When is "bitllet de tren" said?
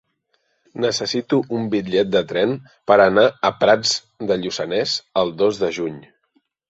1.73-2.55